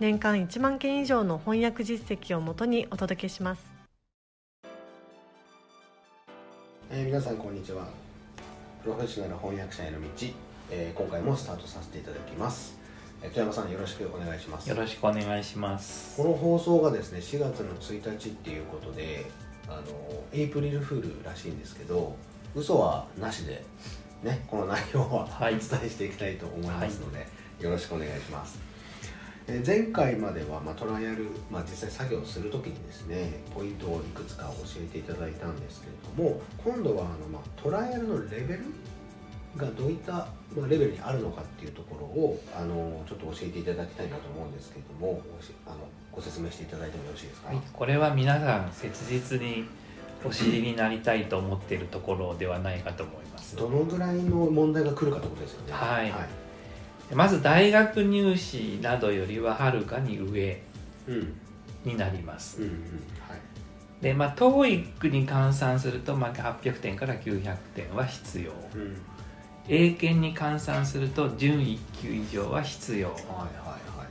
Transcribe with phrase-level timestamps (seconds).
[0.00, 3.66] 年間1万件以上の翻訳実績をもとにお届けします、
[6.88, 7.88] えー、皆さんこんにちは。
[8.84, 10.06] プロフェッショナル翻訳者への道、
[10.70, 12.78] えー、今回もスタートさせていただきます。
[13.20, 14.70] 富山さんよろしくお願いします。
[14.70, 16.16] よろしくお願いします。
[16.16, 19.26] この放送がですね4月の1日っていうことで
[19.66, 19.82] あの
[20.32, 22.14] エイプリルフールらしいんですけど
[22.54, 23.64] 嘘はなしで
[24.22, 27.24] ねこの内容はお伝えしていきたいと思いますので、は
[27.60, 28.60] い、よろしくお願いします。
[28.60, 28.68] え
[29.66, 35.92] 前回までは、まあ、トライアル、まあ、実際作業する時にですねポイントをいくつか教えていただいたんですけれ
[36.22, 38.64] ども今度はあの、まあ、トライアルのレベル
[39.56, 45.22] がどういった、まあ、レベルにあるのかっていうところをあのちょっと教えていただきたいなと思うんですけれども
[45.66, 45.76] あの
[46.12, 49.64] ご説明していただいてもよろしいですか、はい、これは皆さん切実に
[50.26, 53.56] お知りになりたいと思っているところではないかと思います。
[53.56, 55.72] どのぐらいの問題が来るかってことですよね。
[55.72, 56.47] はい、はい
[57.14, 60.60] まず大学入試などよりははるかに上
[61.84, 62.60] になります、
[64.00, 68.96] でまあ TOEIC に換算すると、まあ、800点から900点は必要、うん、
[69.68, 73.16] 英検に換算すると準1級以上は必要。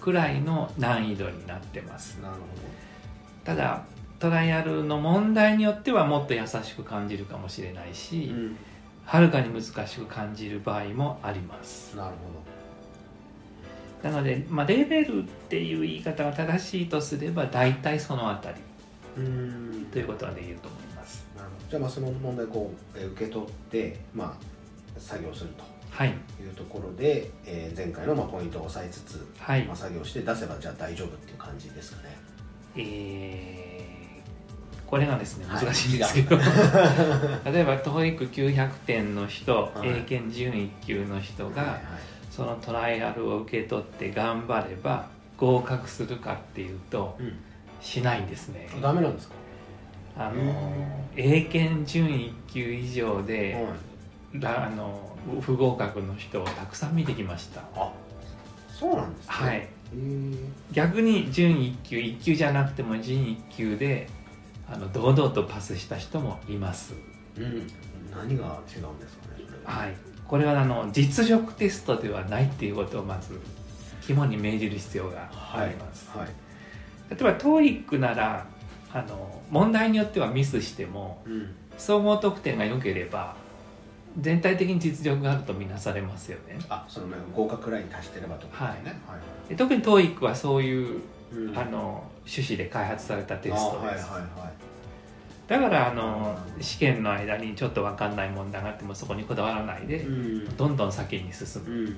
[0.00, 2.44] くらいの難易度になってます、なるほど。
[3.44, 3.84] ただ
[4.18, 8.32] トライアルの問題によってはもっと優しく感じるかもしれないし、
[9.04, 11.96] はるかに難しく感じる場合もあります。
[11.96, 12.55] なるほど
[14.02, 18.56] なので、まあ、レベルっていう言い方が正しいとすれば大体そのあたり。
[19.90, 21.26] ということはできると思います。
[21.36, 21.70] なるほど。
[21.70, 25.64] じゃあまあその問題こう受け取って、まあ、作業すると。
[25.90, 26.12] はい、い
[26.46, 29.64] うところで、えー、前回のまあポイントを押さえつつ、はい。
[29.64, 32.18] まあ、作業して出せばじゃあ大丈夫っていう感じですかね。
[32.76, 41.80] えー、これがですね難しいんですけど、はい、例えば TOEIC900 点の人、はい、英検準1級の人が、はいはい
[42.36, 45.08] そのトライアルを受け取って頑張れば
[45.38, 47.32] 合格するかっていうと、うん、
[47.80, 48.68] しないんですね。
[48.82, 49.34] ダメなんですか？
[50.18, 50.72] あの
[51.16, 53.56] 英検準1級以上で、
[54.42, 57.62] あの不合格の人をたくさん見てきました。
[57.74, 57.90] あ
[58.68, 59.32] そうなんですね。
[59.32, 59.68] はい。
[60.72, 64.08] 逆に準1級1級じゃなくても準1級で
[64.68, 66.92] あの堂々とパスした人もいます、
[67.36, 67.66] うん、
[68.10, 69.94] 何が違うんですかねはい
[70.28, 73.40] これはあの実力テストではないっていうことをまず
[74.02, 76.30] 肝に銘じる必要があります、はいはい、
[77.10, 78.46] 例えば TOEIC なら
[78.92, 83.36] あの問題によってはミスしても、うん、総合得点が良ければ
[84.18, 86.58] 全体的に実力があるとみなされますよね。
[86.70, 89.18] あその合格ラインに達してればとかね、は
[89.50, 91.02] い、特に TOEIC はそういう、
[91.34, 94.75] うん、あの趣旨で開発されたテストです、はいはいはい
[95.46, 100.04] だからあの試験の間にちょっと分かんない問題があってもそこにこだわらないで、
[100.56, 101.88] どんどん先に進む。
[101.88, 101.92] っ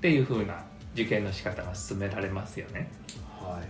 [0.00, 0.54] ていうふうな
[0.94, 2.90] 受験の仕方が進められますよね。
[3.38, 3.60] は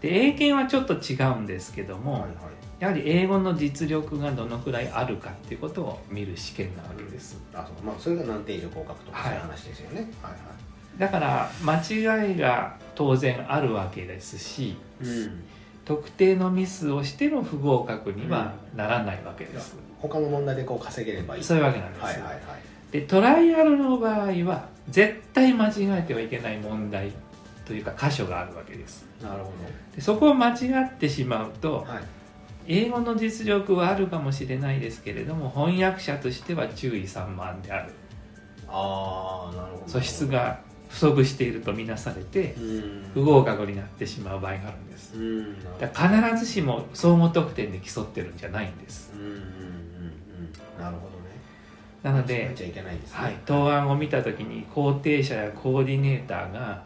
[0.00, 2.30] い、で英検はちょっと違うんですけども、はいはい、
[2.78, 7.40] やはり英語の実力がどのくらいあるかっていうことを見る試験なわけです。
[7.54, 7.86] あそう。
[7.86, 10.10] まあ、それが何点以上合格とかそういう話ですよね。
[10.22, 10.98] はいはい。
[10.98, 15.42] だから間違いが当然あるわけですし、うん、
[15.84, 21.44] 特定のミスをしても不合格にはならないわけです、うん、他の問題でこう稼げればいい。
[21.44, 22.38] そういうわけなんです、はいはいはい、
[22.92, 27.12] でトライアルの場合は絶対間違えてはいけない問題
[27.64, 29.06] というか箇所があるわけです。
[29.22, 29.52] なるほど。
[29.94, 32.02] でそこを間違ってしまうと、はい、
[32.66, 37.92] 英語の実力はあるかもしれないですけれども翻訳者としては注意散漫である。
[38.68, 39.88] ああなるほど。
[39.88, 40.60] 素質が
[40.92, 42.54] 不足しているとみなされて
[43.14, 45.14] 不合格になってしまう場合があるんです。
[45.80, 49.10] だから必ずしも総合得点で競ってるんじゃないんです。
[50.78, 51.32] なるほどね。
[52.02, 52.54] なので、
[53.10, 56.82] はい、答案を見た時に肯定者やコーディネーターが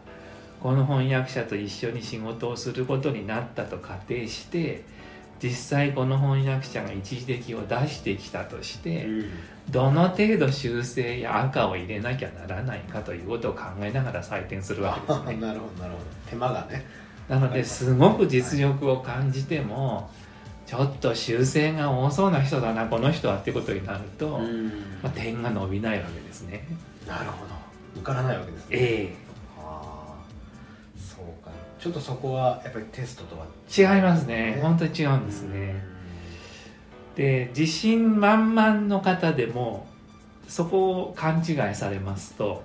[0.61, 4.85] この翻訳者と一緒に仕事をすることになったと仮定して
[5.41, 9.29] 実際この翻訳者が一時的を出してきたとして、うん、
[9.69, 15.35] どの程度修正や赤を入れなきゃならないかということを考えながら採点するわけですね。
[15.41, 16.05] なるほどなるほど。
[16.29, 16.85] 手間がね。
[17.29, 20.09] なのですごく実力を感じても、
[20.65, 24.39] ちょっと修正が多そうな人だなこの人はってことになると、
[25.01, 26.65] まあ、点が伸びないわけですね。
[27.07, 27.53] なるほど。
[27.95, 28.67] 受からないわけですね。
[28.71, 29.15] え
[31.87, 35.85] ちちょっとそこはやっぱりテストとは違いますね、ね、本当に違うんですね、
[37.15, 39.87] で自信満々の方でも
[40.49, 42.63] そこを勘違いされますと、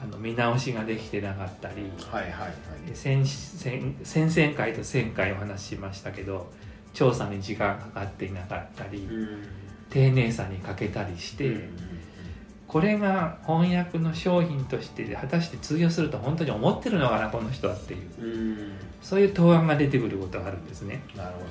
[0.00, 2.52] あの見直しができてなかったり、はいはいはい、
[2.94, 6.48] 先先先々回と1000回お話ししましたけど
[6.92, 9.08] 調査に時間かかっていなかったり、
[9.90, 11.68] 丁寧さに欠けたりして、
[12.72, 18.08] これが翻訳の商品として果たして通用すると本当に思ってるのかなこの人はっていう、
[19.02, 21.02] そういう答案が出てくることがあるんですね。
[21.14, 21.46] なるほど。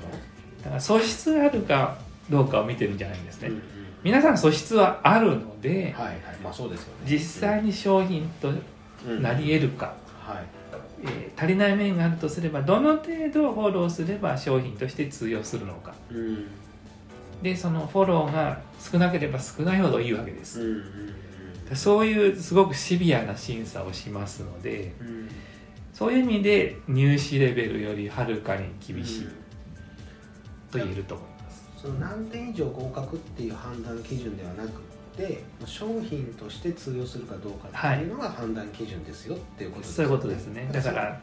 [0.64, 1.96] だから素質があるか
[2.28, 3.62] どうかを見てるんじゃないんですね、うんうん、
[4.02, 6.16] 皆さん素質はあるので、はいはい。
[6.42, 8.52] まあそうですよね、実際に商品と
[9.20, 9.94] なり得るか、
[10.28, 10.44] うん、はい。
[11.04, 16.46] えー、足りない面があるとすればどの程度フォローすれば商品として通用するのか、うん、
[17.42, 20.76] でそのフォローが少なければ少ないほどいいわけです、うんうん
[21.70, 25.28] うん、そういうすごくシビアな審査をしますので、うん、
[25.92, 29.28] そういう意味で入試レベルよりはるかに厳しい、
[30.70, 31.70] と言えると思います。
[31.76, 34.80] その何点以上合格っていう判断基準ではなく
[35.16, 40.70] て商品として通用するかどうかっていうのが判断基準ですよっていうことですね、はい、そういうことですね。
[40.72, 41.20] だから、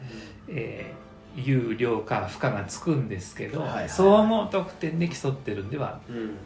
[0.48, 3.78] えー有料か負荷がつくんですけど、はいはい。
[3.80, 6.00] はい、総合得点で競ってるんでは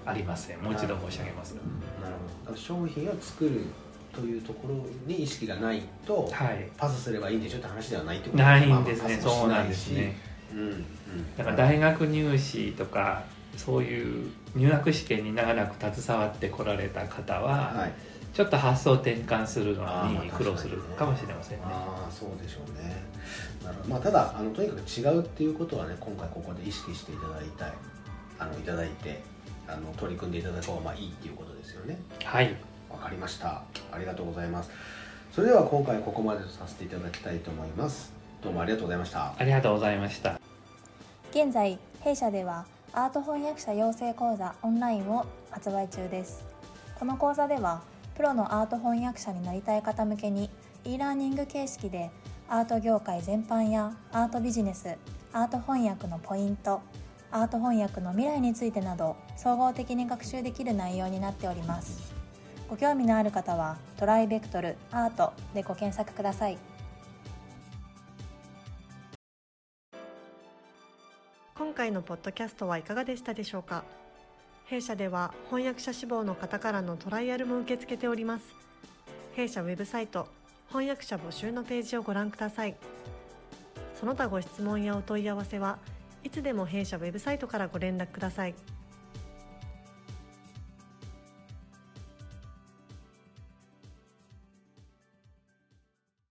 [0.05, 1.55] ありません、うん、もう一度申し上げます。
[1.55, 1.61] が、
[2.03, 2.17] なる
[2.47, 2.57] ほど。
[2.57, 3.63] 商品を作る
[4.15, 4.75] というところ
[5.07, 10.17] に意識がないと、はい、パスすればいいんでしょって話ではないってことないんですね、そうなんですね、
[10.53, 10.85] うんうん、
[11.37, 13.25] だから大学入試とか
[13.57, 17.93] そういう入学試験に長らく携わってこられた方は、はい、
[18.35, 21.65] ちょっと発想転換するのに苦労するかもしれませんね。
[21.67, 22.95] ああそうでしょうね。
[23.65, 27.73] なるまあ、ただあのとにかく違うっていうことはね今回ここで意識していただいたい
[28.41, 29.23] あのいただいて
[29.69, 31.97] あの取り組んでいただく方がまあいいっていうことですよね。
[32.25, 32.57] はい。
[32.91, 33.63] わかりました。
[33.93, 34.71] ありがとうございます。
[35.33, 38.13] それでは今回ここまでとさせていただきたいと思います。
[38.43, 39.33] どうもありがとうございました。
[39.39, 40.41] ありがとうございました。
[41.31, 46.45] 現在弊社ではアート翻訳者養成講座オンラインを発売中です。
[46.99, 47.83] この講座では
[48.15, 50.49] プロのアート翻訳者になりたい方向けに
[50.85, 52.11] e ラーニング形式で
[52.49, 54.97] アート業界全般やアートビジネス
[55.33, 56.81] アート翻訳のポイント
[57.31, 62.13] アート翻訳の未来についてなど総合的に学習できる内容になっております。
[62.69, 66.59] ご興味のある方はトライベクトルアートでご検索ください。
[71.57, 73.85] 今回のポッドキャストはいかがでしたでしょうか？
[74.65, 78.55] 弊社では翻訳者志望の方からのトライアルも受け付けております
[79.35, 80.27] 弊社ウェブサイト
[80.69, 82.77] 翻訳者募集のページをご覧ください
[83.95, 85.79] その他ご質問やお問い合わせは
[86.25, 88.55] いつでも弊社ウェブサイトからご連絡ください。